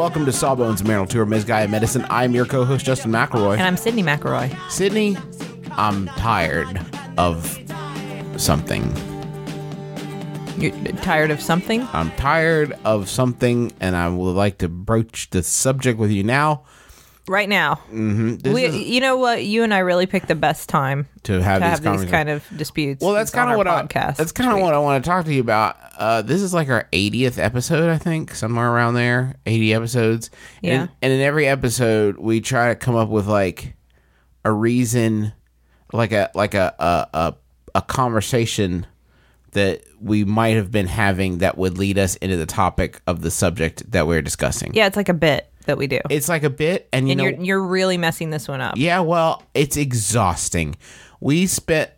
[0.00, 1.44] Welcome to Sawbones Marital Tour Ms.
[1.44, 2.06] Guy of Medicine.
[2.08, 3.58] I'm your co-host Justin McElroy.
[3.58, 4.48] And I'm Sydnee McElroy.
[4.70, 5.14] Sydnee,
[5.72, 6.80] I'm tired
[7.18, 7.58] of
[8.40, 8.82] something.
[10.56, 11.86] You're tired of something?
[11.92, 16.62] I'm tired of something, and I would like to broach the subject with you now
[17.30, 17.76] Right now.
[17.92, 18.52] Mm-hmm.
[18.52, 19.44] We, is you know what?
[19.44, 22.28] You and I really picked the best time to have to these have these kind
[22.28, 23.04] of disputes.
[23.04, 24.16] well, that's kind of what I, podcast.
[24.16, 25.76] that's kind of what I want to talk to you about.
[25.96, 30.30] Uh, this is like our 80th episode, I think, somewhere around there, 80 episodes.
[30.60, 30.72] Yeah.
[30.72, 33.74] And, and in every episode, we try to come up with like
[34.44, 35.32] a reason,
[35.92, 37.34] like a like a a a,
[37.76, 38.88] a conversation
[39.52, 43.30] that we might have been having that would lead us into the topic of the
[43.30, 44.74] subject that we're discussing.
[44.74, 46.00] Yeah, it's like a bit that we do.
[46.10, 48.74] It's like a bit, and you and know, you're you're really messing this one up.
[48.76, 50.76] yeah, well, it's exhausting.
[51.20, 51.90] We spent,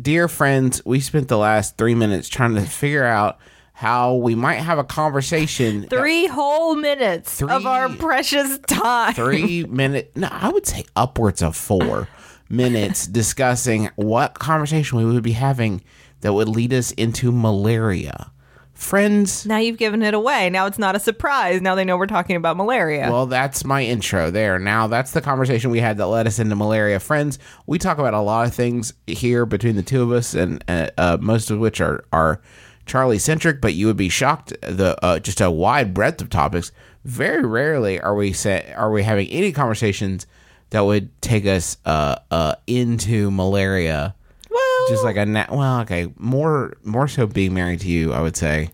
[0.00, 3.38] dear friends, we spent the last three minutes trying to figure out
[3.72, 5.80] how we might have a conversation.
[5.82, 9.14] that- Three whole minutes of our precious time.
[9.14, 12.08] three minute, no, I would say upwards of four
[12.48, 15.82] minutes discussing what conversation we would be having
[16.20, 18.30] that would lead us into malaria.
[18.78, 20.48] Friends, Now you've given it away.
[20.50, 21.60] Now it's not a surprise.
[21.60, 23.10] Now they know we're talking about malaria.
[23.10, 24.60] Well, that's my intro there.
[24.60, 27.00] Now, that's the conversation we had that led us into malaria.
[27.00, 30.62] Friends, we talk about a lot of things here between the two of us, and
[30.68, 32.40] uh, uh, most of which are, are
[32.86, 36.70] Charlie centric, but you would be shocked the uh, just a wide breadth of topics.
[37.04, 40.24] Very rarely are we say, are we having any conversations
[40.70, 44.14] that would take us uh, uh, into malaria.
[44.88, 48.36] Just like a na- well, okay, more more so being married to you, I would
[48.36, 48.70] say.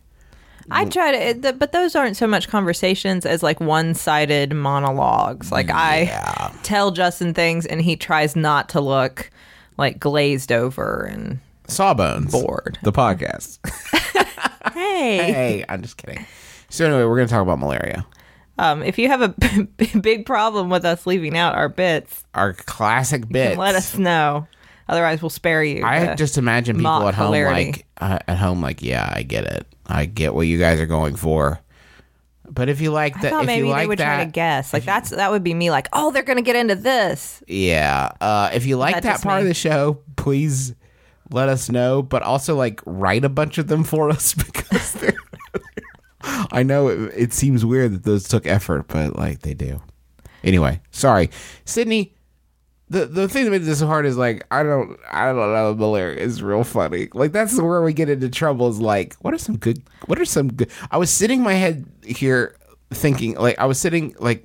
[0.71, 5.53] I try to, it- th- but those aren't so much conversations as like one-sided monologues.
[5.53, 9.31] Like I tell Justin things, and he tries not to look
[9.77, 12.79] like glazed over and Sawbones, bored.
[12.83, 13.59] the podcast.
[14.73, 16.25] Hey, hey, I'm just kidding.
[16.71, 18.05] So anyway, we're gonna talk about malaria.
[18.59, 19.29] um, if you have a
[20.01, 23.57] big problem with us leaving out our bits, Our classic bits.
[23.59, 24.49] let us know.
[24.89, 25.85] Otherwise, we'll spare you.
[25.85, 27.67] I just imagine people at home hilarity.
[27.73, 29.67] like uh, at home like, yeah, I get it.
[29.87, 31.61] I get what you guys are going for.
[32.47, 34.73] But if you like that, if maybe you like they would that, try to guess.
[34.73, 35.71] Like that's that would be me.
[35.71, 37.43] Like, oh, they're gonna get into this.
[37.49, 38.11] yeah.
[38.21, 40.75] Uh, if you like that that part of the show, please
[41.31, 42.03] let us know.
[42.03, 45.15] But also like write a bunch of them for us because they're.
[46.53, 49.83] I know it, it seems weird that those took effort, but like they do.
[50.43, 51.31] Anyway, sorry,
[51.65, 52.13] Sydnee.
[52.91, 55.75] The the thing that made this so hard is like I don't I don't know
[55.75, 57.09] malaria is real funny.
[57.15, 58.69] Like that's where we get into trouble.
[58.69, 60.71] Is like what are some good what are some good?
[60.91, 62.57] I was sitting my head here
[62.91, 64.45] thinking like I was sitting like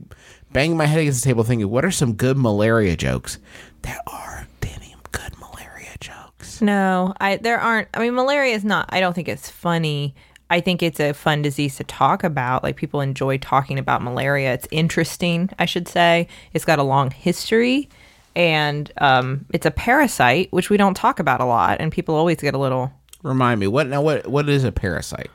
[0.51, 3.39] banging my head against the table thinking what are some good malaria jokes?
[3.81, 6.61] There are any good malaria jokes.
[6.61, 7.89] No, I there aren't.
[7.93, 8.87] I mean, malaria is not.
[8.89, 10.15] I don't think it's funny.
[10.51, 12.63] I think it's a fun disease to talk about.
[12.63, 14.53] Like people enjoy talking about malaria.
[14.53, 16.27] It's interesting, I should say.
[16.53, 17.87] It's got a long history,
[18.39, 21.81] and um, it's a parasite, which we don't talk about a lot.
[21.81, 22.89] And people always get a little.
[23.21, 25.29] Remind me what now what what is a parasite?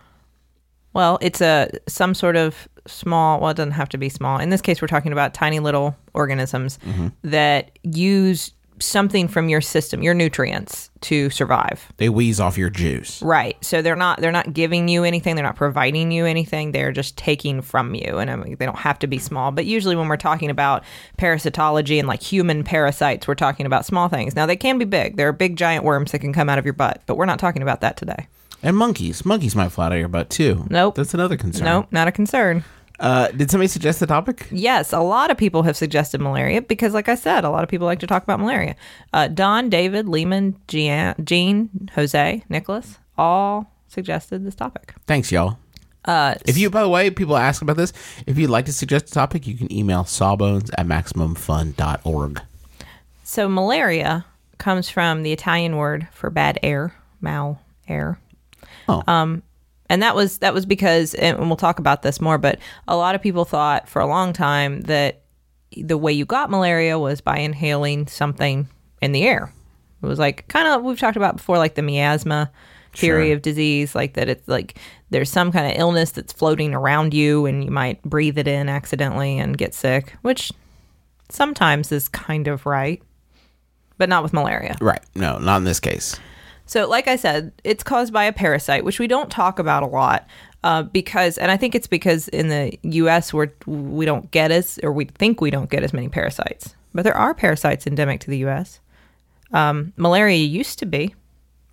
[0.95, 3.41] Well, it's a some sort of small.
[3.41, 4.39] Well, it doesn't have to be small.
[4.39, 6.79] In this case, we're talking about tiny little organisms
[7.23, 11.93] that use something from your system, your nutrients, to survive.
[11.99, 13.23] They wheeze off your juice.
[13.23, 13.57] Right.
[13.65, 15.37] So they're not they're not giving you anything.
[15.37, 16.73] They're not providing you anything.
[16.73, 18.19] They're just taking from you.
[18.19, 19.53] And I mean, they don't have to be small.
[19.53, 20.85] But usually when we're talking about
[21.19, 24.35] parasitology and like human parasites, we're talking about small things.
[24.35, 25.17] Now they can be big.
[25.17, 27.03] There are big giant worms that can come out of your butt.
[27.07, 28.29] But we're not talking about that today.
[28.63, 29.27] And monkeys.
[29.27, 30.67] Monkeys might fly out of your butt too.
[30.71, 30.95] Nope.
[30.95, 31.65] That's another concern.
[31.65, 32.65] Nope, not a concern.
[33.05, 34.49] Uh, did somebody suggest the topic?
[34.51, 37.69] Yes, a lot of people have suggested malaria because, like I said, a lot of
[37.69, 38.77] people like to talk about malaria.
[39.13, 44.95] Uh, Don, David, Lehman, Jean, Jean, Jose, Nicholas, all suggested this topic.
[45.07, 45.59] Thanks, y'all.
[46.07, 47.93] Uh, If you, by the way, people ask about this.
[48.27, 52.41] If you'd like to suggest a topic, you can email sawbones at maximumfun.org.
[53.23, 54.25] so malaria
[54.59, 58.19] comes from the Italian word for bad air, mal air.
[58.89, 59.03] Oh.
[59.07, 59.43] Um,
[59.91, 62.59] and that was that was because, and we'll talk about this more, but
[62.89, 65.23] a lot of people thought for a long time that
[65.77, 68.69] the way you got malaria was by inhaling something
[69.03, 69.53] in the air.
[70.03, 72.51] It was like kind of we've talked about before, like the miasma
[72.95, 73.35] theory Sure.
[73.37, 74.79] of disease, like that it's like
[75.11, 78.69] there's some kind of illness that's floating around you, and you might breathe it in
[78.69, 80.53] accidentally and get sick, which
[81.31, 83.03] sometimes is kind of right,
[83.99, 84.77] but not with malaria.
[84.81, 85.03] Right.
[85.15, 86.19] No, not in this case.
[86.67, 89.87] So, like I said, it's caused by a parasite, which we don't talk about a
[89.87, 90.27] lot
[90.63, 93.35] uh, because, and I think it's because in the U.S.
[93.35, 97.03] we're we don't get as, or we think we don't get as many parasites, but
[97.03, 98.81] there are parasites endemic to the U.S.
[99.53, 101.15] Um, malaria used to be.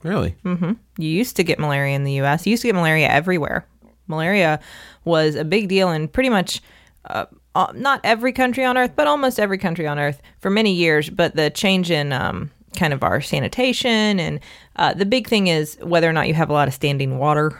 [0.03, 0.35] Really?
[0.43, 0.73] Mm-hmm.
[0.97, 2.45] You used to get malaria in the U.S.
[2.45, 3.65] You used to get malaria everywhere.
[4.07, 4.59] Malaria
[5.05, 6.61] was a big deal in pretty much
[7.05, 10.73] uh, uh, not every country on earth, but almost every country on earth for many
[10.73, 11.09] years.
[11.09, 14.39] But the change in um, kind of our sanitation and
[14.77, 17.59] uh, the big thing is whether or not you have a lot of standing water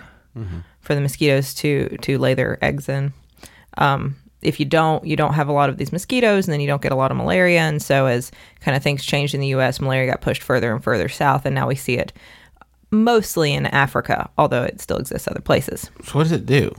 [0.80, 3.14] for the mosquitoes to to lay their eggs in.
[3.78, 6.68] Um, if you don't, you don't have a lot of these mosquitoes, and then you
[6.68, 7.60] don't get a lot of malaria.
[7.60, 8.32] And so, as
[8.62, 11.54] kind of things changed in the U.S., malaria got pushed further and further south, and
[11.54, 12.14] now we see it
[12.92, 15.92] mostly in Africa, although it still exists other places.
[16.04, 16.74] So what does it do?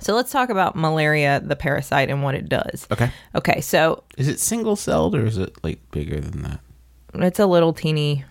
[0.00, 2.86] So let's talk about malaria, the parasite, and what it does.
[2.90, 3.10] Okay.
[3.34, 6.60] Okay, so Is it single celled or is it like bigger than that?
[7.14, 8.24] It's a little teeny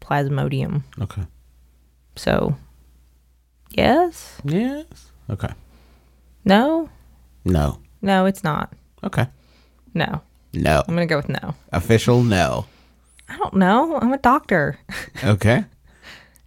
[0.00, 0.82] plasmodium.
[1.00, 1.22] Okay.
[2.16, 2.56] So,
[3.70, 4.86] yes, Yes.
[5.30, 5.52] Okay.
[6.44, 6.88] no,
[7.44, 7.78] No.
[8.02, 8.72] no, it's not.
[9.04, 9.26] Okay.
[9.94, 10.22] No,
[10.52, 10.82] No.
[10.86, 11.54] I'm gonna go with no.
[11.72, 12.66] Official no.
[13.28, 13.98] I don't know.
[13.98, 14.78] I'm a doctor.
[15.24, 15.64] Okay.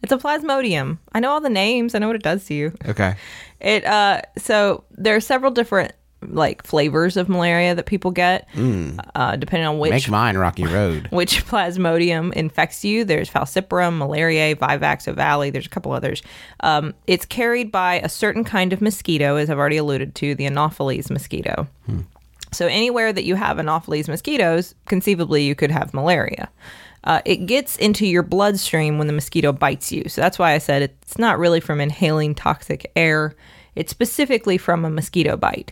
[0.04, 0.98] It's a plasmodium.
[1.14, 1.94] I know all the names.
[1.94, 2.74] I know what it does to you.
[2.88, 3.16] Okay.
[3.60, 5.92] It uh so there are several different
[6.28, 8.48] like flavors of malaria that people get
[9.16, 11.08] uh depending on which Make mine Rocky Road.
[11.12, 13.04] which plasmodium infects you.
[13.04, 15.52] There's falciparum, malaria, vivax, ovale.
[15.52, 16.22] There's a couple others.
[16.60, 20.46] Um, it's carried by a certain kind of mosquito, as I've already alluded to, the
[20.46, 21.68] Anopheles mosquito.
[22.52, 26.50] So anywhere that you have Anopheles mosquitoes, conceivably you could have malaria.
[27.04, 30.04] Uh, it gets into your bloodstream when the mosquito bites you.
[30.08, 33.34] So that's why I said it's not really from inhaling toxic air.
[33.74, 35.72] It's specifically from a mosquito bite.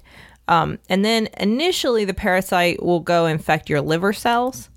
[0.49, 4.69] Um, and then initially, the parasite will go infect your liver cells.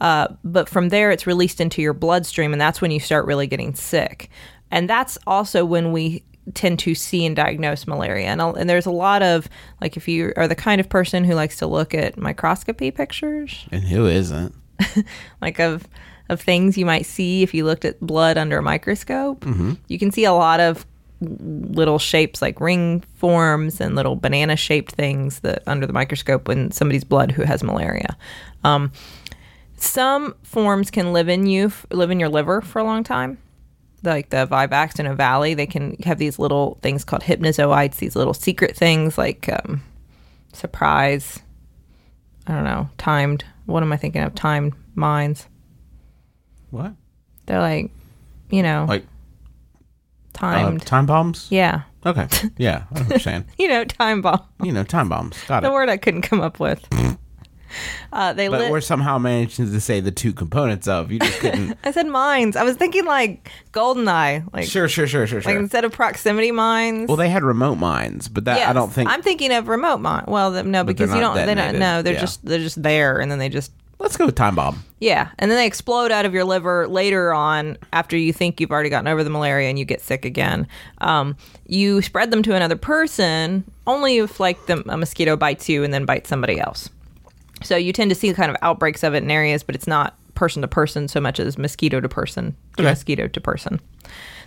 [0.00, 3.48] Uh, but from there, it's released into your bloodstream, and that's when you start really
[3.48, 4.30] getting sick.
[4.70, 6.22] And that's also when we
[6.54, 8.28] tend to see and diagnose malaria.
[8.28, 9.48] And, and there's a lot of,
[9.80, 13.66] like, if you are the kind of person who likes to look at microscopy pictures,
[13.72, 14.54] And who isn't?
[15.42, 15.86] like of
[16.28, 19.44] of things you might see if you looked at blood under a microscope.
[19.88, 20.86] You can see a lot of
[21.20, 26.70] little shapes like ring forms and little banana shaped things that under the microscope when
[26.70, 28.16] somebody's blood who has malaria.
[28.64, 28.92] Um,
[29.76, 33.38] some forms can live in you, live in your liver for a long time.
[34.04, 38.34] Like the Vivax and Ovale, they can have these little things called hypnozoites, these little
[38.34, 39.82] secret things like um,
[40.52, 41.40] surprise.
[42.46, 43.44] I don't know, timed.
[43.66, 44.34] What am I thinking of?
[44.34, 45.48] Timed minds.
[46.70, 46.92] What?
[47.46, 47.90] They're like,
[48.50, 49.04] you know, Like
[50.40, 51.46] uh, time bombs?
[51.50, 52.28] yeah, Okay.
[52.56, 53.44] Yeah, I understand.
[53.58, 54.42] you know, time bomb.
[54.62, 55.36] you know, time bombs.
[55.46, 55.66] Got it.
[55.66, 55.74] The it.
[55.74, 56.86] word I couldn't come up with.
[58.12, 58.70] Uh, they But lit.
[58.70, 61.12] we're somehow managing to say the two components of.
[61.12, 61.76] You just couldn't.
[61.84, 62.56] I said mines.
[62.56, 65.58] I was thinking like Goldeneye, like sure, sure, sure, sure, like sure.
[65.58, 67.08] instead of proximity mines.
[67.08, 69.10] Well, they had remote mines, but that I don't think.
[69.10, 70.24] I'm thinking of remote mine.
[70.26, 71.36] Well, th- no, because you don't.
[71.36, 71.78] They don't.
[71.78, 72.20] No, they're Yeah.
[72.20, 74.84] just they're just there, and then they just Let's go with time bomb.
[75.00, 78.70] Yeah, and then they explode out of your liver later on after you think you've
[78.70, 80.66] already gotten over the malaria and you get sick again.
[80.98, 81.36] Um,
[81.66, 85.92] you spread them to another person only if like the, a mosquito bites you and
[85.92, 86.88] then bites somebody else.
[87.62, 90.16] So you tend to see kind of outbreaks of it in areas, but it's not
[90.34, 92.90] person to person so much as mosquito to person to Okay.
[92.90, 93.80] mosquito to person.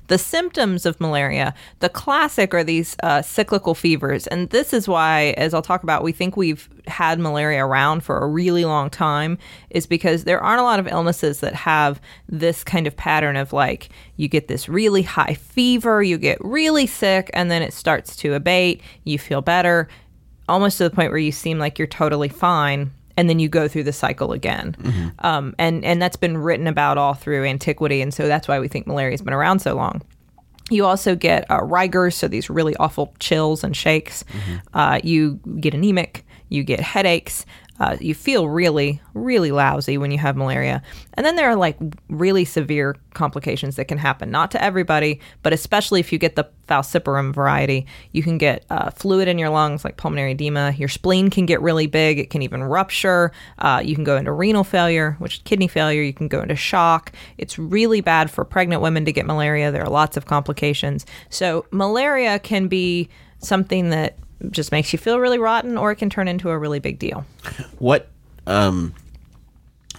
[0.07, 4.27] The symptoms of malaria, the classic are these uh, cyclical fevers.
[4.27, 8.17] And this is why, as I'll talk about, we think we've had malaria around for
[8.19, 9.37] a really long time,
[9.69, 13.53] is because there aren't a lot of illnesses that have this kind of pattern of
[13.53, 18.15] like you get this really high fever, you get really sick, and then it starts
[18.17, 19.87] to abate, you feel better,
[20.49, 22.91] almost to the point where you seem like you're totally fine
[23.21, 25.13] and then you go through the cycle again.
[25.19, 28.67] Um, and and that's been written about all through antiquity and so that's why we
[28.67, 30.01] think malaria has been around so long.
[30.71, 34.23] You also get uh, rigors so these really awful chills and shakes.
[34.73, 37.45] Uh, you get anemic you get headaches
[37.81, 40.83] Uh, you feel really, really lousy when you have malaria.
[41.15, 44.29] And then there are like really severe complications that can happen.
[44.29, 48.91] Not to everybody, but especially if you get the falciparum variety, you can get uh,
[48.91, 50.75] fluid in your lungs, like pulmonary edema.
[50.77, 52.19] Your spleen can get really big.
[52.19, 53.31] It can even rupture.
[53.57, 56.03] Uh, you can go into renal failure, which is kidney failure.
[56.03, 57.11] You can go into shock.
[57.39, 59.71] It's really bad for pregnant women to get malaria.
[59.71, 61.07] There are lots of complications.
[61.31, 63.09] So, malaria can be
[63.39, 64.19] something that
[64.49, 67.25] just makes you feel really rotten, or it can turn into a really big deal.
[67.79, 68.09] What
[68.47, 68.93] um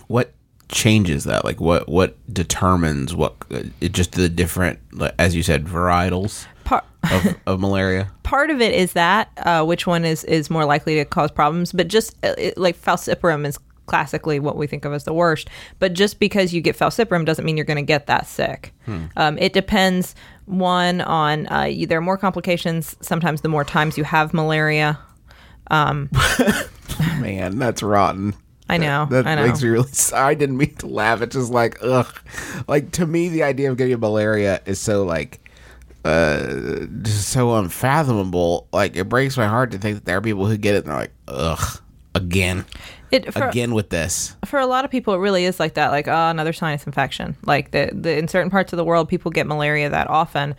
[0.08, 0.32] what
[0.68, 1.44] changes that?
[1.44, 6.46] Like what what determines what uh, it just the different like, as you said varietals
[6.64, 8.10] Part, of, of malaria?
[8.22, 11.72] part of it is that uh, which one is is more likely to cause problems,
[11.72, 15.50] but just uh, it, like falciparum is classically what we think of as the worst.
[15.78, 18.72] But just because you get falciparum doesn't mean you're going to get that sick.
[19.16, 20.14] Um, it depends
[20.52, 24.98] one on uh, you, there are more complications sometimes the more times you have malaria.
[25.70, 26.10] Um,
[27.20, 28.34] Man, that's rotten.
[28.68, 29.46] I know, That I know.
[29.46, 29.88] makes me really.
[30.14, 31.20] I didn't mean to laugh.
[31.20, 32.06] It's just like ugh.
[32.68, 35.40] Like to me, the idea of getting malaria is so like
[36.04, 38.68] uh just so unfathomable.
[38.72, 40.88] Like it breaks my heart to think that there are people who get it and
[40.92, 41.80] they're like ugh
[42.14, 42.64] again
[43.12, 44.34] It, for, again with this.
[44.46, 45.90] for a lot of people, it really is like that.
[45.90, 47.36] Like, oh, another sinus infection.
[47.44, 50.54] Like the, the in certain parts of the world, people get malaria that often,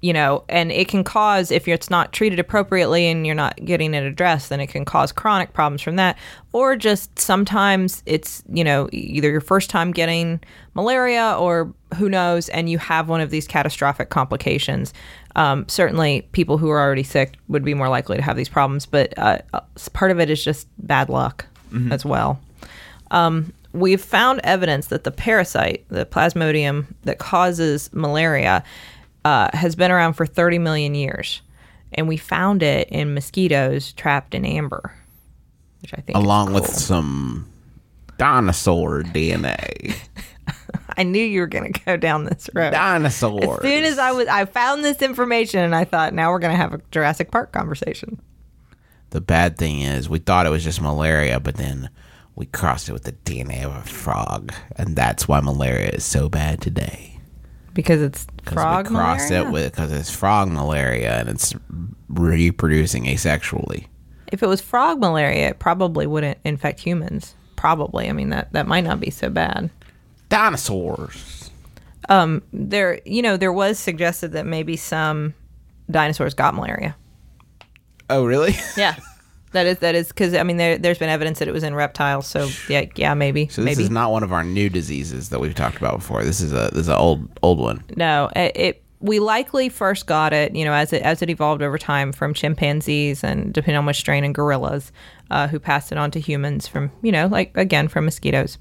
[0.00, 3.94] you know, and it can cause if it's not treated appropriately and you're not getting
[3.94, 6.16] it addressed, then it can cause chronic problems from that.
[6.52, 10.40] Or just sometimes it's you know either your first time getting
[10.74, 14.94] malaria or who knows, and you have one of these catastrophic complications.
[15.34, 18.86] Um, certainly, people who are already sick would be more likely to have these problems,
[18.86, 19.60] but uh, uh,
[19.94, 21.44] part of it is just bad luck
[21.90, 22.40] as well
[23.72, 28.64] we've found evidence that the parasite, the plasmodium that causes malaria,
[29.24, 31.42] uh, has been around for 30 million years.
[31.92, 34.92] And we found it in mosquitoes trapped in amber,
[35.80, 37.48] which I think is Along with some
[38.18, 39.96] dinosaur DNA.
[40.96, 42.72] I knew you were going to go down this road.
[42.72, 43.58] Dinosaurs.
[43.58, 46.52] As soon as I was, I found this information, and I thought, now we're going
[46.52, 48.20] to have a Jurassic Park conversation.
[49.10, 51.88] The bad thing is, we thought it was just malaria, but then
[52.34, 56.28] we crossed it with the DNA of a frog, and that's why malaria is so
[56.28, 57.18] bad today.
[57.74, 59.48] Because it's frog we crossed malaria?
[59.48, 61.54] it with because it's frog malaria and it's
[62.08, 63.86] reproducing asexually.
[64.30, 67.34] If it was frog malaria, it probably wouldn't infect humans.
[67.56, 68.08] Probably.
[68.08, 69.70] I mean, that, that might not be so bad.
[70.28, 71.50] Dinosaurs.
[72.08, 75.34] Um, there you know there was suggested that maybe some
[75.90, 76.96] dinosaurs got malaria
[78.10, 78.56] Oh, really?
[78.76, 78.96] yeah
[79.52, 81.74] that is that is because i mean there, there's been evidence that it was in
[81.74, 85.30] reptiles so yeah yeah maybe So this maybe is not one of our new diseases
[85.30, 86.22] that we've talked about before.
[86.22, 87.82] This is a this is an old old one.
[87.96, 91.62] no it, it we likely first got it you know as it as it evolved
[91.62, 94.92] over time from chimpanzees and depending on which strain and gorillas
[95.30, 98.58] uh, who passed it on to humans from you know like again from mosquitoes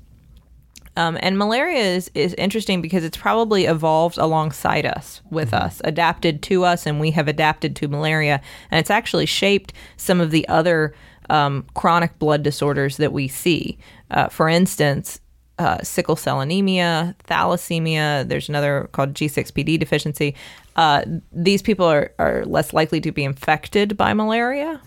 [0.97, 6.41] Um, and malaria is, is interesting because it's probably evolved alongside us, with us, adapted
[6.43, 8.41] to us, and we have adapted to malaria.
[8.71, 10.95] And it's actually shaped some of the other
[11.29, 13.77] um, chronic blood disorders that we see.
[14.09, 15.21] Uh, for instance,
[15.59, 20.33] uh, sickle cell anemia, thalassemia, there's another called G6PD deficiency.
[20.77, 24.81] Uh, these people are, are less likely to be infected by malaria.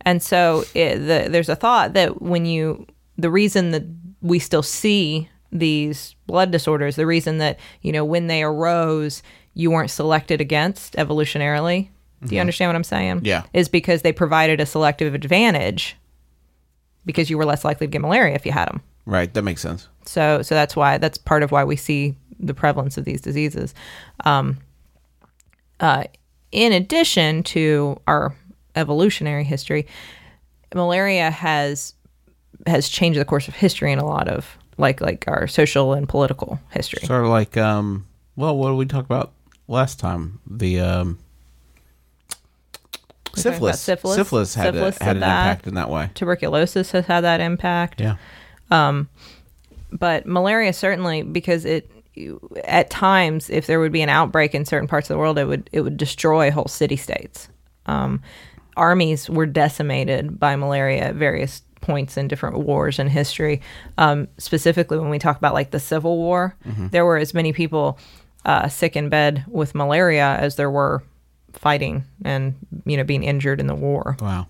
[0.00, 2.86] And so it, the, there's a thought that when you,
[3.18, 3.84] the reason that
[4.22, 9.22] we still see these blood disorders, the reason that, you know, when they arose,
[9.54, 11.88] you weren't selected against evolutionarily.
[12.26, 13.20] Do you understand what I'm saying?
[13.24, 13.44] Yeah.
[13.52, 15.96] Is because they provided a selective advantage
[17.04, 18.80] because you were less likely to get malaria if you had them.
[19.06, 19.88] Right, that makes sense.
[20.06, 23.74] So, so that's why that's part of why we see the prevalence of these diseases.
[24.24, 24.58] Um,
[25.80, 26.04] uh,
[26.50, 28.34] in addition to our
[28.74, 29.86] evolutionary history,
[30.74, 31.94] malaria has
[32.66, 36.08] has changed the course of history in a lot of like like our social and
[36.08, 37.06] political history.
[37.06, 38.06] Sort of like um.
[38.36, 39.32] Well, what did we talk about
[39.68, 40.40] last time?
[40.46, 41.18] The um.
[43.36, 43.80] We talked about Syphilis.
[43.80, 44.16] syphilis.
[44.16, 45.48] Syphilis had, Syphilis a, had an that.
[45.48, 46.10] impact in that way.
[46.14, 48.00] Tuberculosis has had that impact.
[48.00, 48.16] Yeah.
[48.70, 49.08] Um
[49.94, 51.90] but malaria certainly because it
[52.64, 55.46] at times if there would be an outbreak in certain parts of the world it
[55.46, 57.48] would it would destroy whole city states
[57.86, 58.22] um,
[58.76, 63.60] armies were decimated by malaria at various points in different wars in history
[63.98, 66.54] um, specifically when we talk about like the civil war
[66.92, 67.98] there were as many people
[68.44, 71.02] uh, sick in bed with malaria as there were
[71.52, 72.54] fighting and
[72.86, 74.46] you know being injured in the war Wow.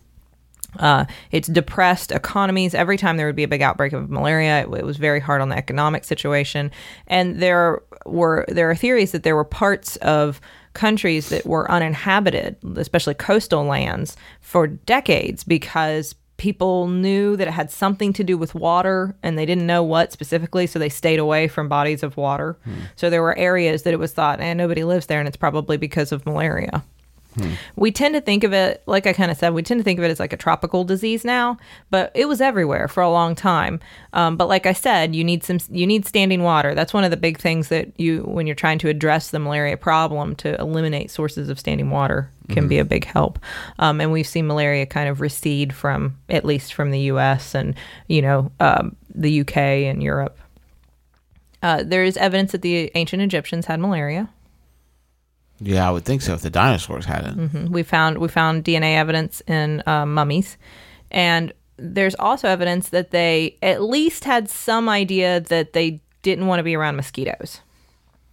[0.78, 2.74] uh, it's depressed economies.
[2.74, 5.40] Every time there would be a big outbreak of malaria, it, it was very hard
[5.40, 6.70] on the economic situation.
[7.06, 10.40] And there were there are theories that there were parts of
[10.72, 17.70] countries that were uninhabited, especially coastal lands, for decades because people knew that it had
[17.70, 21.48] something to do with water and they didn't know what specifically, so they stayed away
[21.48, 22.58] from bodies of water.
[22.64, 22.74] Hmm.
[22.96, 25.76] So there were areas that it was thought, and nobody lives there, and it's probably
[25.76, 26.84] because of malaria.
[27.76, 29.98] We tend to think of it, like I kind of said, we tend to think
[29.98, 31.58] of it as like a tropical disease now,
[31.90, 33.80] but it was everywhere for a long time.
[34.12, 36.74] Um, but like I said, you need some, you need standing water.
[36.74, 39.76] That's one of the big things that you, when you're trying to address the malaria
[39.76, 43.38] problem, to eliminate sources of standing water can be a big help.
[43.78, 47.54] Um, and we've seen malaria kind of recede from, at least from the U.S.
[47.54, 47.74] and
[48.08, 49.86] you know um, the U.K.
[49.86, 50.38] and Europe.
[51.62, 54.28] Uh, there is evidence that the ancient Egyptians had malaria.
[55.60, 57.70] Yeah, I would think so if the dinosaurs hadn't.
[57.70, 60.56] we found we found DNA evidence in uh, mummies,
[61.10, 66.60] and there's also evidence that they at least had some idea that they didn't want
[66.60, 67.60] to be around mosquitoes.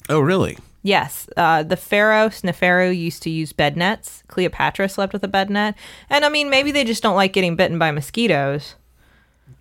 [0.09, 0.57] Oh, really?
[0.83, 4.23] Yes, uh, the pharaoh Sneferu used to use bed nets.
[4.27, 5.75] Cleopatra slept with a bed net,
[6.09, 8.75] and I mean maybe they just don't like getting bitten by mosquitoes.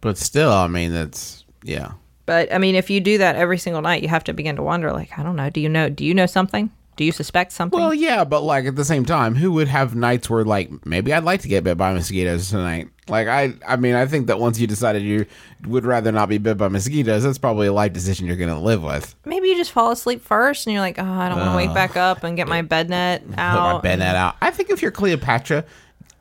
[0.01, 1.93] But still, I mean, that's yeah.
[2.25, 4.63] But I mean, if you do that every single night, you have to begin to
[4.63, 4.93] wonder.
[4.93, 5.51] Like, I don't know.
[5.51, 5.91] Do you know?
[5.91, 6.71] Do you know something?
[7.01, 7.81] Do you suspect something?
[7.81, 11.15] Well, yeah, but like at the same time, who would have nights where like maybe
[11.15, 12.91] I'd like to get bit by mosquitoes tonight?
[13.09, 15.25] Like I, I mean, I think that once you decided you
[15.67, 18.59] would rather not be bit by mosquitoes, that's probably a life decision you're going to
[18.59, 19.15] live with.
[19.25, 21.71] maybe you just fall asleep first, and you're like, oh, I don't want to wake
[21.71, 23.77] uh, back up and get my bed net Put out.
[23.77, 24.37] my bed net out.
[24.43, 25.65] I think if you're Cleopatra,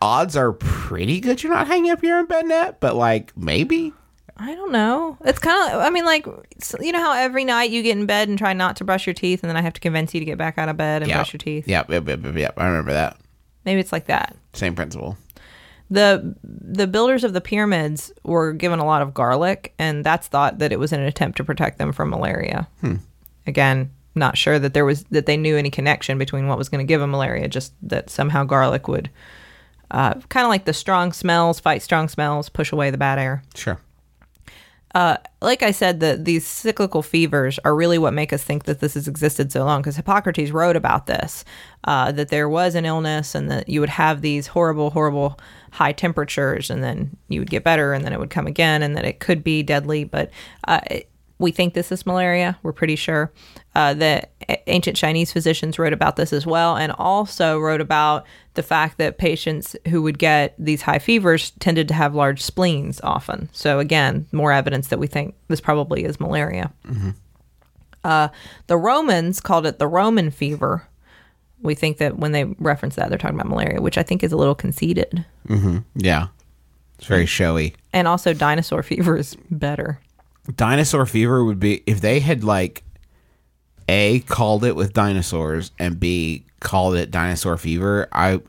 [0.01, 3.91] odds are pretty good you're not hanging up your own bed net, but like maybe.
[4.41, 5.17] I don't know.
[5.25, 5.81] It's kind of.
[5.81, 6.25] I mean, like
[6.79, 9.13] you know how every night you get in bed and try not to brush your
[9.13, 11.09] teeth, and then I have to convince you to get back out of bed and
[11.09, 11.17] Yeah.
[11.17, 11.67] brush your teeth.
[11.67, 12.53] Yep, yep, yep, yep, yep.
[12.57, 13.17] I remember that.
[13.65, 14.35] Maybe it's like that.
[14.53, 15.17] Same principle.
[15.91, 20.59] the The builders of the pyramids were given a lot of garlic, and that's thought
[20.59, 22.67] that it was an attempt to protect them from malaria.
[23.47, 26.85] Again, not sure that there was that they knew any connection between what was going
[26.85, 27.47] to give them malaria.
[27.47, 29.09] Just that somehow garlic would,
[29.91, 33.41] uh, kind of like the strong smells, fight strong smells, push away the bad air.
[33.55, 33.79] Sure.
[34.93, 38.95] Like I said, the these cyclical fevers are really what make us think that this
[38.95, 39.81] has existed so long.
[39.81, 41.45] Because Hippocrates wrote about this,
[41.83, 45.39] uh, that there was an illness, and that you would have these horrible, horrible
[45.71, 48.97] high temperatures, and then you would get better, and then it would come again, and
[48.97, 50.03] that it could be deadly.
[50.03, 50.31] But
[50.67, 50.81] uh,
[51.39, 52.59] we think this is malaria.
[52.63, 53.31] We're pretty sure.
[53.73, 54.27] Uh, the
[54.67, 58.25] ancient Chinese physicians wrote about this as well, and also wrote about
[58.55, 62.99] the fact that patients who would get these high fevers tended to have large spleens
[63.01, 63.49] often.
[63.53, 66.73] So again, more evidence that we think this probably is malaria.
[68.03, 68.27] Uh,
[68.67, 70.85] the Romans called it the Roman fever.
[71.61, 74.31] We think that when they reference that, they're talking about malaria, which I think is
[74.31, 75.25] a little conceited.
[75.95, 76.27] Yeah.
[76.97, 77.75] It's very showy.
[77.93, 80.01] And also, dinosaur fever is better.
[80.55, 82.83] Dinosaur fever would be if they had like
[83.87, 88.39] a called it with dinosaurs and b called it dinosaur fever i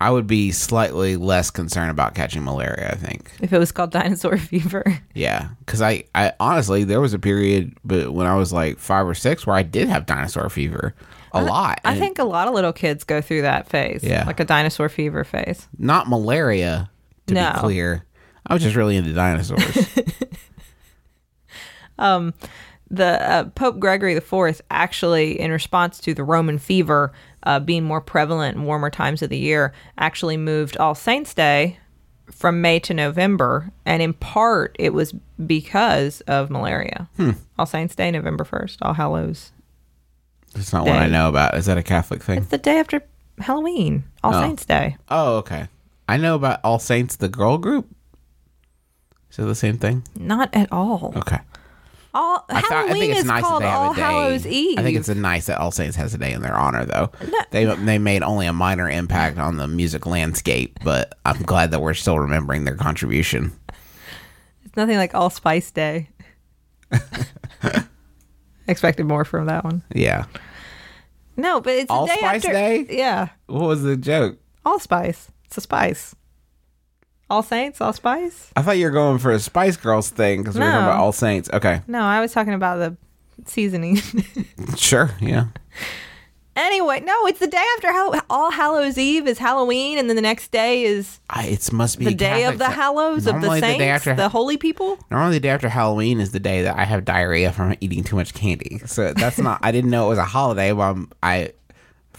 [0.00, 3.90] i would be slightly less concerned about catching malaria i think If it was called
[3.90, 8.52] dinosaur fever, yeah because I, I honestly there was a period but when i was
[8.52, 10.94] like five or six where i did have dinosaur fever
[11.32, 14.02] a lot I think a lot of little kids go through that phase.
[14.02, 14.24] Yeah.
[14.26, 15.68] Like a dinosaur fever phase.
[15.78, 16.90] not malaria
[17.26, 17.52] to No.
[17.52, 18.04] be clear
[18.46, 19.88] i was just really into dinosaurs
[21.98, 28.00] the uh, Pope Gregory IV actually, in response to the Roman fever uh, being more
[28.00, 31.78] prevalent in warmer times of the year, actually moved All Saints Day
[32.30, 35.14] from May to November, and in part it was
[35.46, 37.08] because of malaria.
[37.58, 39.52] All Saints Day, November first, All Hallows.
[40.54, 43.02] that's not what i know about is that a catholic thing It's the day after
[43.38, 44.40] Halloween, All Oh.
[44.40, 44.96] Saints Day.
[45.10, 45.68] oh okay
[46.08, 47.86] i know about all saints the girl group
[49.30, 51.12] is it the same thing Not at all.
[51.16, 51.40] okay
[52.14, 53.94] All I, thought, I Halloween think it's is nice that called they have All a
[53.96, 54.00] day.
[54.02, 54.78] Hallows Eve.
[54.78, 57.10] I think it's a nice that All Saints has a day in their honor, though.
[57.50, 61.80] They they made only a minor impact on the music landscape, but I'm glad that
[61.80, 63.52] we're still remembering their contribution.
[64.64, 66.08] It's nothing like All Spice Day.
[68.66, 69.82] Expected more from that one.
[69.94, 70.26] Yeah.
[71.36, 72.52] No, but it's the Allspice day after.
[72.52, 72.86] Day?
[72.90, 74.38] Yeah, What was the joke?
[74.66, 75.30] allspice.
[75.46, 76.14] It's a spice.
[77.30, 78.50] All Saints, allspice.
[78.56, 81.00] I thought you were going for a Spice Girls thing because we were talking about
[81.00, 81.50] All Saints.
[81.52, 81.82] Okay.
[81.86, 82.96] No, I was talking about the
[83.48, 83.98] seasoning.
[84.76, 85.10] Sure.
[85.20, 85.46] Yeah.
[86.56, 90.22] anyway, no, it's the day after Hall- All Hallows Eve is Halloween, and then the
[90.22, 92.74] next day is I, it must be the a day of the thing.
[92.74, 94.98] Hallows of the Normally saints, day the, after holy people.
[95.10, 98.16] Normally, the day after Halloween is the day that I have diarrhea from eating too
[98.16, 98.80] much candy.
[98.86, 99.60] So that's not.
[99.62, 100.72] I didn't know it was a holiday.
[100.72, 101.52] But I'm, I.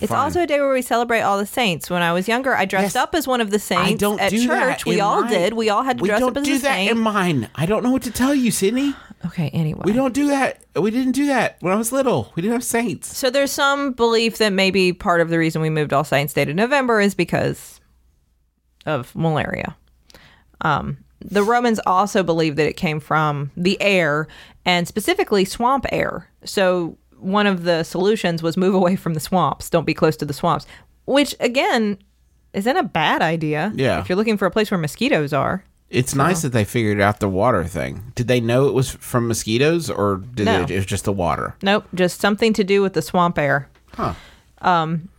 [0.02, 0.20] It's fine.
[0.20, 1.90] also a day where we celebrate all the saints.
[1.90, 2.96] When I was younger, I dressed Yes.
[2.96, 4.48] up as one of the saints I don't at do church.
[4.84, 4.86] that.
[4.86, 5.32] We in all mine.
[5.32, 5.54] did.
[5.54, 6.92] We all had to we dress don't up as do a that saint.
[6.92, 7.50] in mine.
[7.56, 8.96] I don't know what to tell you, Sydnee.
[9.26, 9.82] okay, anyway.
[9.84, 10.62] We don't do that.
[10.76, 12.32] We didn't do that when I was little.
[12.36, 13.18] We didn't have saints.
[13.18, 16.46] So there's some belief that maybe part of the reason we moved All Saints Day
[16.46, 17.82] to November is because
[18.86, 19.76] of malaria.
[20.62, 24.28] Um, the Romans also believed that it came from the air
[24.66, 26.30] and specifically swamp air.
[26.46, 29.70] So one of the solutions was move away from the swamps.
[29.70, 30.66] Don't be close to the swamps,
[31.06, 31.98] which again
[32.54, 33.72] isn't a bad idea.
[33.76, 34.00] Yeah.
[34.00, 35.64] If you're looking for a place where mosquitoes are.
[35.90, 38.12] It's nice that they figured out the water thing.
[38.14, 40.62] Did they know it was from mosquitoes, or did No.
[40.62, 41.56] it, it was just the water?
[41.64, 43.70] Nope, just something to do with the swamp air.
[43.94, 44.14] Huh.
[44.62, 45.10] Um,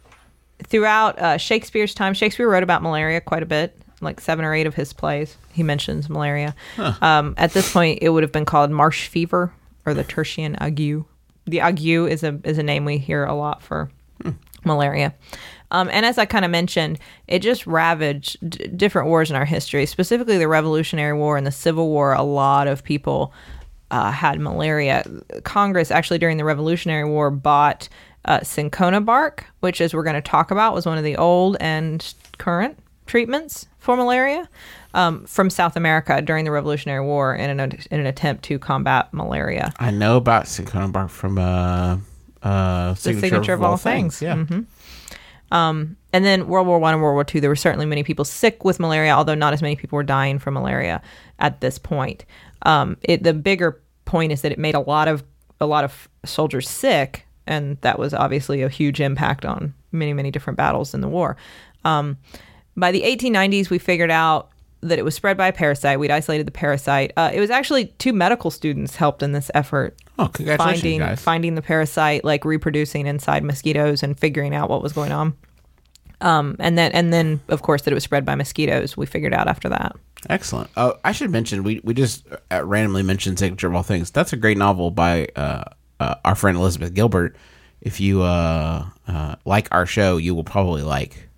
[0.64, 3.76] throughout uh, Shakespeare's time, Shakespeare wrote about malaria quite a bit.
[4.00, 6.54] Like seven or eight of his plays, he mentions malaria.
[6.78, 9.52] Um, at this point, it would have been called marsh fever
[9.84, 11.04] or the tertian ague.
[11.50, 13.90] The ague is a is a name we hear a lot for
[14.64, 15.14] malaria.
[15.70, 19.44] Um, and as I kind of mentioned, it just ravaged d- different wars in our
[19.44, 22.12] history, specifically the Revolutionary War and the Civil War.
[22.12, 23.32] A lot of people
[23.90, 25.04] uh, had malaria.
[25.44, 27.88] Congress, actually, during the Revolutionary War, bought
[28.24, 31.56] uh, cinchona bark, which, as we're going to talk about, was one of the old
[31.60, 32.76] and current
[33.10, 34.48] treatments for malaria
[34.94, 39.12] um, from South America during the Revolutionary War in an, in an attempt to combat
[39.12, 39.72] malaria.
[39.80, 40.46] I know about
[40.92, 41.98] bark from uh,
[42.42, 44.22] uh, signature, Signature of All Things.
[44.22, 44.44] Yeah.
[46.12, 48.64] And then World War One and World War Two, there were certainly many people sick
[48.64, 51.02] with malaria, although not as many people were dying from malaria
[51.38, 52.24] at this point.
[52.62, 55.24] Um, it, the bigger point is that it made a lot of
[55.60, 60.30] a lot of soldiers sick, and that was obviously a huge impact on many many
[60.30, 61.36] different battles in the war.
[61.84, 62.18] Um,
[62.76, 64.50] by the 1890s, we figured out
[64.82, 65.98] that it was spread by a parasite.
[66.00, 67.12] We'd isolated the parasite.
[67.16, 71.20] Uh, it was actually two medical students helped in this effort Oh, congratulations, finding guys!
[71.20, 75.34] finding the parasite, like reproducing inside mosquitoes and figuring out what was going on.
[76.22, 78.96] Um, and then and then of course that it was spread by mosquitoes.
[78.96, 79.96] We figured out after that.
[80.28, 80.68] Excellent.
[80.76, 84.10] Oh, I should mention we we just uh, randomly mentioned signature of all things.
[84.10, 85.64] That's a great novel by uh,
[85.98, 87.36] uh, our friend Elizabeth Gilbert.
[87.80, 91.29] If you uh, uh, like our show, you will probably like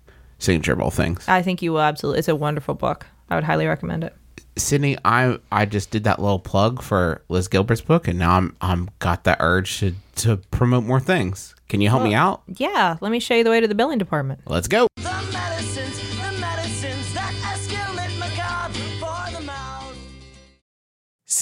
[0.43, 1.27] signature things.
[1.27, 2.19] I think you will absolutely.
[2.19, 3.05] It's a wonderful book.
[3.29, 4.15] I would highly recommend it.
[4.55, 8.55] Sydnee, I I just did that little plug for Liz Gilbert's book, and now I'm
[8.61, 11.55] I'm got that urge to to promote more things.
[11.69, 12.43] Can you help me out?
[12.47, 14.41] Yeah, let me show you the way to the billing department.
[14.45, 14.87] Let's go.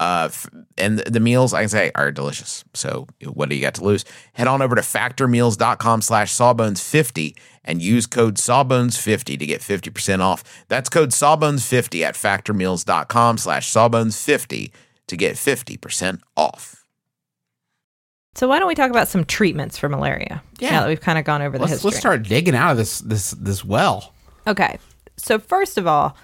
[0.00, 2.64] Uh, f- and the, the meals, I can say, are delicious.
[2.72, 4.06] So what do you got to lose?
[4.32, 10.42] Head on over to factormeals.com slash sawbones50 and use code sawbones50 to get 50% off.
[10.68, 14.70] That's code sawbones50 at factormeals.com slash sawbones50
[15.08, 16.84] to get 50% off.
[18.36, 20.42] So why don't we talk about some treatments for malaria?
[20.60, 20.70] Yeah.
[20.70, 21.88] Now that we've kind of gone over the Let's history.
[21.88, 24.14] let's start digging out of this this this well.
[24.46, 24.78] Okay.
[25.16, 26.16] So, first of all,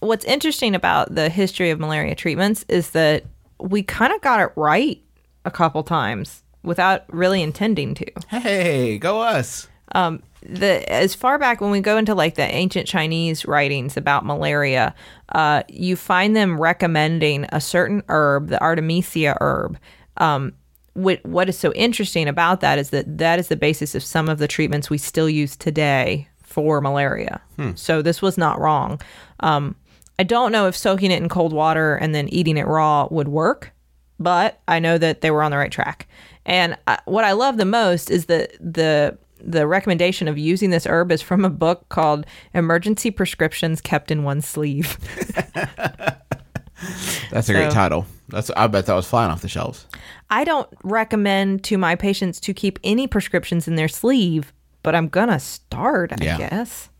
[0.00, 3.24] what's interesting about the history of malaria treatments is that
[3.58, 5.00] we kind of got it right
[5.44, 8.06] a couple times without really intending to.
[8.28, 9.68] Hey, go us.
[9.92, 14.24] Um, the as far back when we go into like the ancient Chinese writings about
[14.24, 14.94] malaria,
[15.30, 19.78] uh, you find them recommending a certain herb, the Artemisia herb.
[20.16, 20.54] Um,
[20.94, 24.28] what what is so interesting about that is that that is the basis of some
[24.28, 27.40] of the treatments we still use today for malaria.
[27.74, 29.00] So this was not wrong.
[29.40, 29.76] Um,
[30.20, 33.28] I don't know if soaking it in cold water and then eating it raw would
[33.28, 33.72] work,
[34.18, 36.06] but I know that they were on the right track.
[36.44, 40.86] And uh, what I love the most is that the the recommendation of using this
[40.86, 44.98] herb is from a book called Emergency Prescriptions Kept in One Sleeve.
[47.30, 48.04] That's a great title.
[48.28, 49.86] That's I bet that was flying off the shelves.
[50.28, 54.52] I don't recommend to my patients to keep any prescriptions in their sleeve,
[54.82, 56.36] but I'm gonna start, I Yeah.
[56.36, 56.90] guess.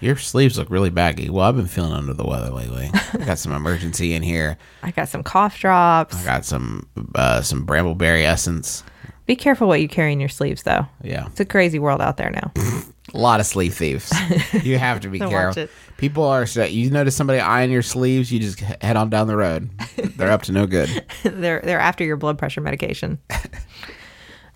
[0.00, 1.30] Your sleeves look really baggy.
[1.30, 2.90] Well, I've been feeling under the weather lately.
[3.14, 4.58] I got some emergency in here.
[4.82, 6.14] I got some cough drops.
[6.16, 8.82] I got some uh, some brambleberry essence.
[9.26, 10.86] Be careful what you carry in your sleeves, though.
[11.02, 12.52] Yeah, It's a crazy world out there now.
[13.14, 14.12] a lot of sleeve thieves.
[14.62, 15.68] You have to be careful.
[15.96, 16.44] People are.
[16.44, 19.70] so- You notice somebody eyeing your sleeves, you just head on down the road.
[20.16, 20.90] They're up to no good.
[21.22, 23.18] they're they're after your blood pressure medication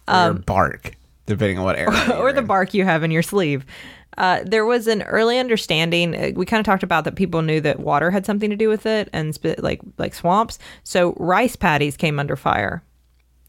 [0.06, 0.92] Or your bark,
[1.26, 1.90] depending on what area.
[1.90, 2.46] Um, or you're the in.
[2.46, 3.64] bark you have in your sleeve.
[4.18, 6.14] Uh, there was an early understanding.
[6.14, 8.68] uh, We kind of talked about that people knew that water had something to do
[8.68, 10.58] with it, and sp- like like swamps.
[10.84, 12.82] So rice paddies came under fire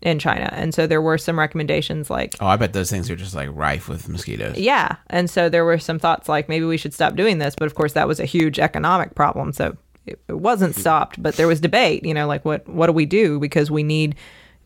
[0.02, 3.16] in China, and so there were some recommendations like Oh, I bet those things are
[3.18, 4.58] just like rife with mosquitoes.
[4.58, 4.96] Yeah.
[5.10, 7.56] And so there were some thoughts like maybe we should stop doing this.
[7.58, 9.52] But of course, that was a huge economic problem.
[9.52, 12.94] So it, it wasn't stopped, but there was debate, you know, like what, what do
[12.94, 13.40] we do?
[13.40, 14.16] Because we need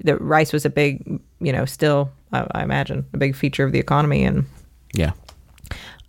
[0.03, 3.71] the rice was a big, you know, still, I, I imagine, a big feature of
[3.71, 4.23] the economy.
[4.23, 4.45] And
[4.93, 5.13] Yeah.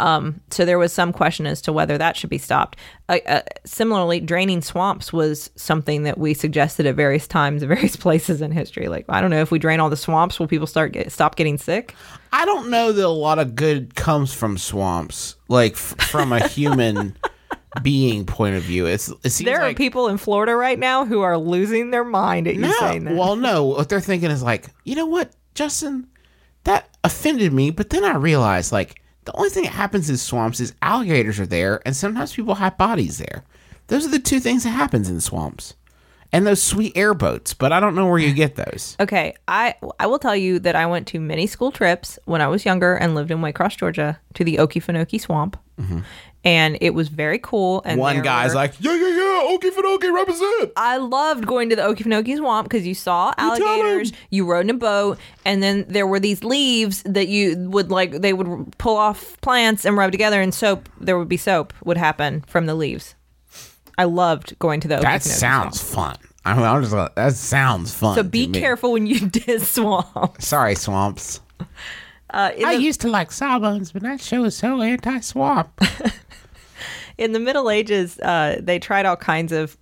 [0.01, 2.79] So there was some question as to whether that should be stopped.
[3.09, 7.97] Uh, uh, similarly, draining swamps was something that we suggested at various times, at various
[7.97, 8.89] places in history.
[8.89, 11.37] Like, I don't know if we drain all the swamps, will people start get, stop
[11.37, 11.95] getting sick?
[12.33, 16.47] I don't know that a lot of good comes from swamps, like f- from a
[16.49, 17.17] human
[17.83, 18.87] being point of view.
[18.87, 22.05] It's it seems There like are people in Florida right now who are losing their
[22.05, 23.15] mind at you no, saying that.
[23.15, 23.65] well, no.
[23.65, 26.09] What they're thinking is like, you know what, Justin,
[26.65, 27.71] that offended me.
[27.71, 31.47] But then I realized, like, the only thing that happens in swamps is alligators are
[31.47, 33.45] there, and sometimes people have bodies there.
[33.89, 35.75] Those are the two things that happens in swamps,
[36.33, 37.55] and those sweet airboats.
[37.55, 38.97] But I don't know where you get those.
[39.05, 42.49] Okay, I I will tell you that I went to many school trips when I
[42.49, 46.01] was younger and lived in Waycross, Georgia, to the Okefenokee Swamp, mm-hmm.
[46.45, 47.83] And it was very cool.
[47.85, 47.99] And.
[47.99, 50.73] One guy's were- like, yeah, yeah, yeah, Okefenokee represent.
[50.77, 54.17] I loved going to the Okefenokee Swamp because you saw alligators, him.
[54.31, 58.13] you rode in a boat, and then there were these leaves that you would like.
[58.13, 60.89] They would pull off plants and rub together, and soap.
[61.01, 63.15] There would be soap would happen from the leaves.
[63.97, 64.97] I loved going to the.
[64.97, 66.17] That Okefenokee sounds fun.
[66.47, 68.17] I mean, I'm just like, that sounds fun.
[68.17, 70.43] So be careful when you diss swamp.
[70.43, 71.41] Sorry, swamps.
[72.35, 75.81] Uh, I the, used to like Sawbones, but that show is so anti-swamp.
[77.19, 79.77] in the Middle Ages, uh, they tried all kinds of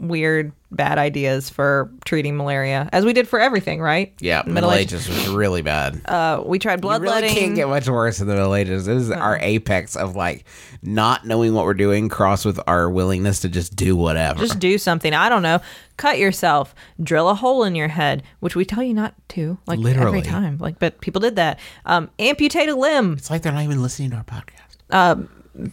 [0.00, 4.12] weird, bad ideas for treating malaria, as we did for everything, right?
[4.20, 6.00] yeah, Middle Middle, Age- Ages was really bad.
[6.06, 8.86] Uh, we tried bloodletting really can't get much worse in the Middle Ages.
[8.86, 10.44] This is our apex of like
[10.82, 14.40] not knowing what we're doing, crossed with our willingness to just do whatever.
[14.40, 15.12] Just do something.
[15.12, 15.60] I don't know.
[15.96, 16.74] Cut yourself.
[17.02, 19.58] Drill a hole in your head, which we tell you not to.
[19.66, 20.18] Like Literally.
[20.18, 20.56] every time.
[20.58, 21.60] Like, but people did that.
[21.84, 23.12] Um, amputate a limb.
[23.14, 24.94] it's like they're not even listening to our podcast.
[24.94, 25.28] Um,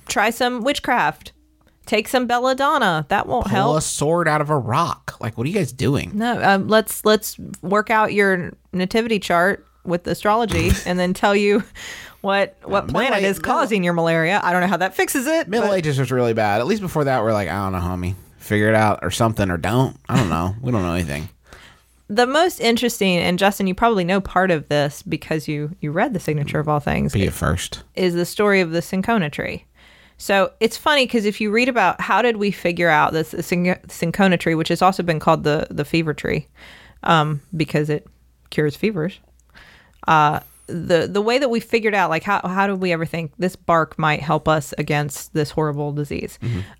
[0.07, 1.31] try some witchcraft.
[1.87, 3.05] Take some belladonna.
[3.09, 3.77] That won't Pull help.
[3.77, 5.17] a sword out of a rock.
[5.19, 6.11] Like, what are you guys doing?
[6.13, 11.63] No, um, let's let's work out your nativity chart with astrology, and then tell you
[12.21, 14.39] what what planet is causing your malaria.
[14.43, 15.47] I don't know how that fixes it.
[15.47, 16.59] Middle but- Ages was really bad.
[16.61, 18.15] At least before that, we're like, I don't know, homie.
[18.37, 19.97] Figure it out or something or don't.
[20.07, 20.55] I don't know.
[20.61, 21.27] we don't know anything.
[22.07, 26.13] the most interesting, and Justin, you probably know part of this because you you read
[26.13, 27.13] the signature of all things.
[27.13, 27.83] Be it first.
[27.95, 29.65] is the story of the cinchona tree.
[30.17, 33.79] So it's funny because if you read about how did we figure out this cin-
[33.87, 36.47] cinchona tree, which has also been called the the fever tree,
[37.03, 38.07] um, because it
[38.49, 39.19] cures fevers.
[40.07, 43.31] Uh, the the way that we figured out like how how did we ever think
[43.37, 46.37] this bark might help us against this horrible disease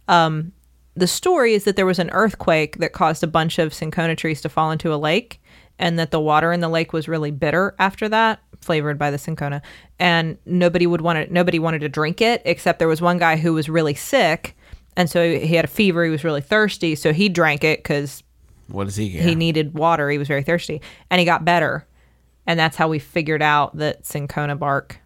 [0.10, 0.52] um
[0.95, 4.41] the story is that there was an earthquake that caused a bunch of cinchona trees
[4.41, 5.41] to fall into a lake
[5.80, 9.17] and that the water in the lake was really bitter after that flavored by the
[9.17, 9.62] cinchona
[9.97, 13.36] and nobody would want to nobody wanted to drink it except there was one guy
[13.38, 14.56] who was really sick
[14.95, 18.21] and so he had a fever he was really thirsty so he drank it because
[18.67, 19.23] What does he get?
[19.25, 20.10] he needed water.
[20.10, 21.86] He was very thirsty, and he got better.
[22.45, 24.99] And that's how we figured out that cinchona bark.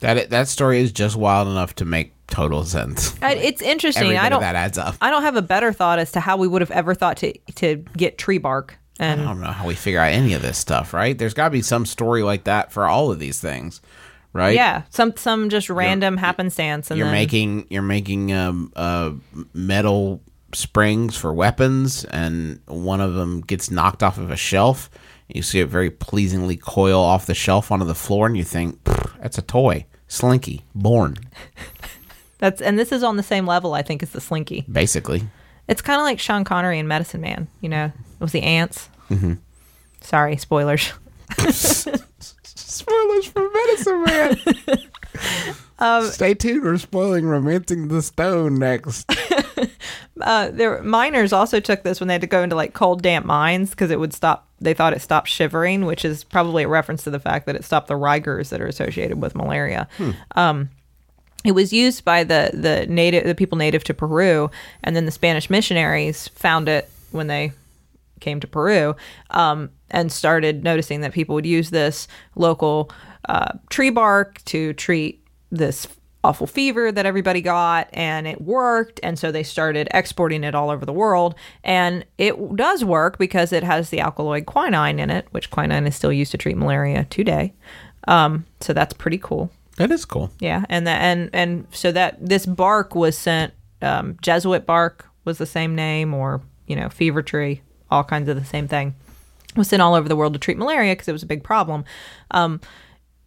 [0.00, 3.14] that that story is just wild enough to make total sense.
[3.22, 4.16] I- It's interesting.
[4.18, 4.40] I don't.
[4.40, 4.96] that adds up.
[5.00, 7.32] I don't have a better thought as to how we would have ever thought to
[7.62, 8.78] to get tree bark.
[8.98, 11.16] I don't know how we figure out any of this stuff, right?
[11.16, 13.80] There's got to be some story like that for all of these things,
[14.32, 14.54] right?
[14.54, 16.90] yeah, some some just random happenstance.
[16.90, 19.12] And you're then, making you're making um, uh,
[19.52, 20.22] metal
[20.54, 24.90] springs for weapons, and one of them gets knocked off of a shelf.
[25.28, 28.82] You see it very pleasingly coil off the shelf onto the floor, and you think
[29.20, 31.16] that's a toy, Slinky, born
[32.38, 33.74] that's and this is on the same level.
[33.74, 34.64] I think as the Slinky.
[34.70, 35.22] basically.
[35.68, 37.48] It's kind of like Sean Connery in Medicine Man.
[37.60, 38.88] You know, it was the ants.
[39.10, 39.34] Mm-hmm.
[40.00, 40.92] Sorry, spoilers.
[41.38, 44.38] Spoilers for Medicine Man.
[45.78, 46.62] Um, Stay tuned.
[46.62, 49.10] We're spoiling Romancing the Stone next.
[50.20, 53.26] uh, there miners also took this when they had to go into like cold damp
[53.26, 57.04] mines because it would stop they thought it stopped shivering which is probably a reference
[57.04, 59.86] to the fact that it stopped the rigors that are associated with malaria
[60.34, 60.70] um,
[61.44, 64.50] it was used by the the native the people native to peru
[64.82, 67.52] and then the spanish missionaries found it when they
[68.20, 68.94] came to Peru
[69.30, 72.90] um, and started noticing that people would use this local
[73.28, 75.86] uh, tree bark to treat this
[76.26, 78.98] awful fever that everybody got, and it worked.
[79.02, 81.36] And so they started exporting it all over the world.
[81.62, 85.94] And it does work because it has the alkaloid quinine in it, which quinine is
[85.94, 87.54] still used to treat malaria today.
[88.08, 89.50] Um, so that's pretty cool.
[89.76, 90.30] That is cool.
[90.40, 93.52] Yeah, and that and and so that this bark was sent.
[93.82, 98.36] Um, Jesuit bark was the same name, or you know, fever tree, all kinds of
[98.36, 98.94] the same thing.
[99.56, 101.84] Was sent all over the world to treat malaria because it was a big problem.
[102.30, 102.60] Um,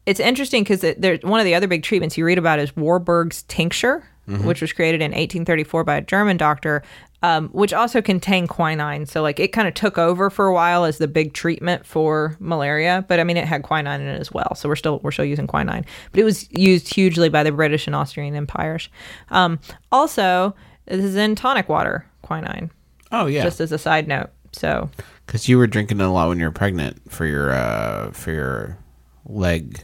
[0.06, 3.44] it's interesting because there's one of the other big treatments you read about is Warburg's
[3.44, 4.04] tincture,
[4.44, 6.84] which was created in 1834 by a German doctor,
[7.24, 9.08] um, which also contained quinine.
[9.08, 12.38] So like it kind of took over for a while as the big treatment for
[12.40, 13.04] malaria.
[13.08, 14.54] But I mean, it had quinine in it as well.
[14.56, 17.88] So we're still we're still using quinine, but it was used hugely by the British
[17.88, 18.90] and Austrian empires.
[19.32, 19.60] Um,
[19.92, 22.70] also, this is in tonic water, quinine.
[23.12, 24.30] Oh yeah, Just as a side note.
[24.52, 24.90] So
[25.26, 28.78] because you were drinking a lot when you were pregnant for your uh, for your
[29.26, 29.80] leg,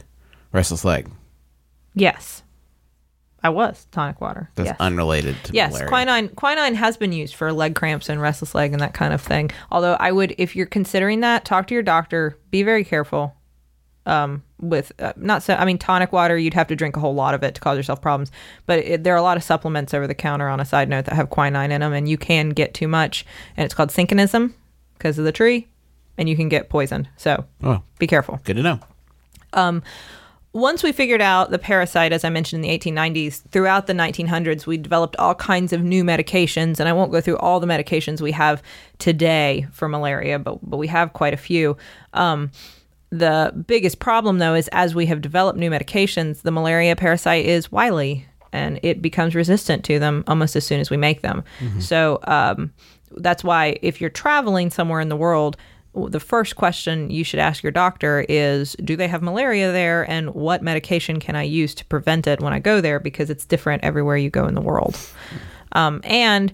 [0.52, 1.08] restless leg.
[1.94, 2.42] yes,
[3.42, 4.50] I was tonic water.
[4.56, 4.76] That's yes.
[4.80, 5.88] unrelated to Yes, malaria.
[5.88, 9.20] quinine quinine has been used for leg cramps and restless leg and that kind of
[9.22, 9.50] thing.
[9.70, 12.36] Although I would, if you're considering that, talk to your doctor.
[12.50, 13.34] Be very careful.
[14.04, 17.14] Um, with uh, not so, I mean, tonic water, you'd have to drink a whole
[17.14, 18.30] lot of it to cause yourself problems.
[18.66, 21.04] But it, there are a lot of supplements over the counter on a side note
[21.06, 24.52] that have quinine in them, and you can get too much, and it's called cinchonism
[24.94, 25.68] because of the tree,
[26.16, 27.08] and you can get poisoned.
[27.16, 28.80] So Oh, be careful good to know.
[29.52, 29.82] um,
[30.52, 34.64] once we figured out the parasite, as I mentioned in the 1890s, throughout the 1900s,
[34.64, 36.80] we developed all kinds of new medications.
[36.80, 38.62] And I won't go through all the medications we have
[38.98, 41.76] today for malaria, but, but we have quite a few.
[42.14, 42.52] Um,
[43.10, 47.70] the biggest problem, though, is as we have developed new medications, the malaria parasite is
[47.70, 51.44] wily and it becomes resistant to them almost as soon as we make them.
[51.80, 52.72] So um,
[53.16, 55.56] that's why if you're traveling somewhere in the world,
[55.94, 60.08] the first question you should ask your doctor is Do they have malaria there?
[60.10, 63.00] And what medication can I use to prevent it when I go there?
[63.00, 64.98] Because it's different everywhere you go in the world.
[65.72, 66.52] Um, and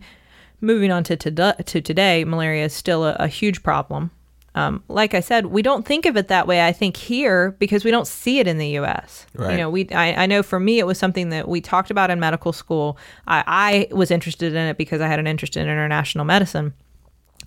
[0.61, 4.11] moving on to, to, to today, malaria is still a, a huge problem.
[4.55, 6.67] Um, like I said, we don't think of it that way.
[6.67, 9.27] I think here because we don't see it in the U.S.
[9.53, 12.11] You know, we I, I know for me it was something that we talked about
[12.11, 12.99] in medical school.
[13.27, 16.75] I, I was interested in it because I had an interest in international medicine.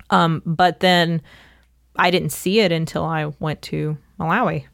[0.10, 1.22] Um, but then
[1.96, 4.66] I didn't see it until I went to Malawi.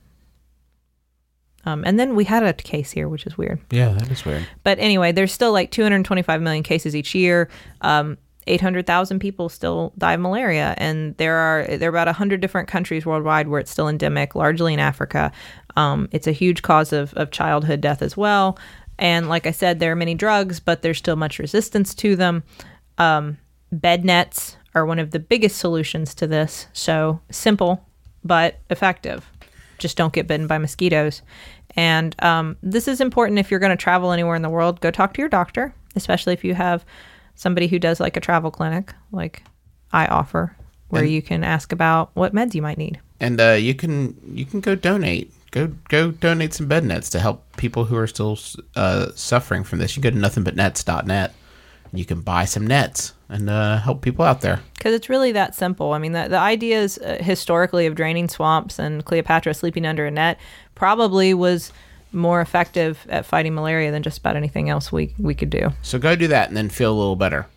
[1.65, 3.59] Um, and then we had a case here, which is weird.
[3.69, 4.47] Yeah, that is weird.
[4.63, 7.49] But anyway, there's still like 225 million cases each year.
[7.81, 8.17] Um,
[8.47, 13.05] 800,000 people still die of malaria, and there are there are about 100 different countries
[13.05, 15.31] worldwide where it's still endemic, largely in Africa.
[15.75, 18.57] Um, it's a huge cause of, of childhood death as well.
[18.99, 22.43] And like I said, there are many drugs, but there's still much resistance to them.
[22.97, 23.37] Um,
[23.71, 26.67] bed nets are one of the biggest solutions to this.
[26.73, 27.85] So simple,
[28.23, 29.29] but effective.
[29.79, 31.21] Just don't get bitten by mosquitoes.
[31.75, 34.81] And um, this is important if you're going to travel anywhere in the world.
[34.81, 36.85] Go talk to your doctor, especially if you have
[37.41, 39.43] somebody who does like a travel clinic, like
[39.91, 40.55] I offer,
[40.89, 42.99] where And- you can ask about what meds you might need.
[43.19, 47.19] And uh, you can you can go donate go go donate some bed nets to
[47.19, 48.37] help people who are still
[48.75, 49.95] uh, suffering from this.
[49.95, 51.33] You can go to nothingbutnets.net
[51.91, 54.59] and you can buy some nets and uh, help people out there.
[54.75, 55.93] Because it's really that simple.
[55.93, 60.11] I mean, the, the ideas uh, historically of draining swamps and Cleopatra sleeping under a
[60.11, 60.39] net
[60.75, 61.71] probably was
[62.11, 65.69] more effective at fighting malaria than just about anything else we, we could do.
[65.81, 67.47] So go do that and then feel a little better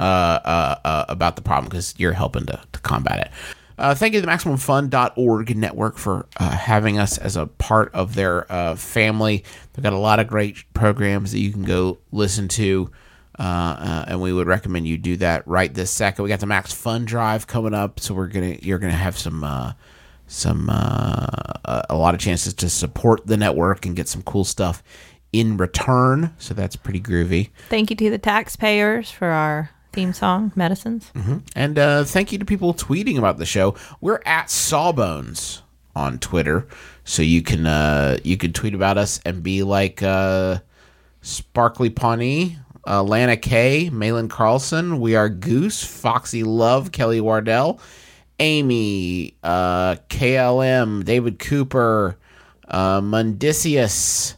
[0.00, 3.30] uh, uh, uh, about the problem because you're helping to, to combat it.
[3.78, 8.14] Uh, thank you to the MaximumFun.org network for uh, having us as a part of
[8.14, 9.44] their uh, family.
[9.72, 12.90] They've got a lot of great programs that you can go listen to.
[13.38, 16.22] Uh, uh, and we would recommend you do that right this second.
[16.22, 19.42] We got the Max Fun Drive coming up, so we're gonna you're gonna have some
[19.42, 19.72] uh,
[20.32, 24.82] some uh, a lot of chances to support the network and get some cool stuff
[25.32, 26.34] in return.
[26.38, 27.50] So that's pretty groovy.
[27.68, 31.12] Thank you to the taxpayers for our theme song, Medicines.
[31.54, 33.74] And uh, thank you to people tweeting about the show.
[34.00, 35.62] We're at Sawbones
[35.94, 36.66] on Twitter,
[37.04, 40.60] so you can uh, you can tweet about us and be like uh,
[41.20, 42.56] Sparkly Pawnee,
[42.86, 44.98] uh, Lana K, Malin Carlson.
[44.98, 47.78] We are Goose, Foxy Love, Kelly Wardell,
[48.42, 52.18] Amy, uh, KLM, David Cooper,
[52.66, 54.34] uh, Mundicius,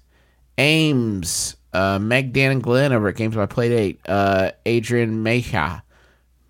[0.59, 5.83] Ames, uh, Meg, Dan, and Glenn over at Games by Playdate, uh, Adrian Mejia,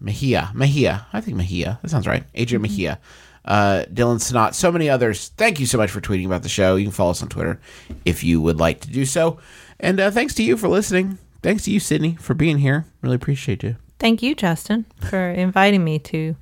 [0.00, 2.98] Mejia, Mejia, I think Mejia, that sounds right, Adrian Mejia,
[3.44, 5.28] uh, Dylan Snot, so many others.
[5.36, 6.74] Thank you so much for tweeting about the show.
[6.74, 7.60] You can follow us on Twitter
[8.04, 9.38] if you would like to do so.
[9.78, 11.18] And uh, thanks to you for listening.
[11.40, 12.84] Thanks to you, Sydnee, for being here.
[13.00, 13.76] Really appreciate you.
[14.00, 16.34] Thank you, Justin, for inviting me to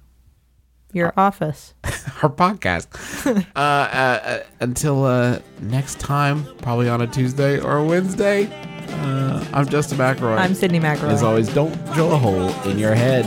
[0.92, 1.74] your office.
[2.22, 2.86] Our podcast.
[3.56, 8.48] uh, uh, uh, until uh, next time, probably on a Tuesday or a Wednesday.
[8.88, 10.38] Uh, I'm Justin McElroy.
[10.38, 11.10] I'm Sydnee McElroy.
[11.10, 13.26] As always, don't drill a hole in your head.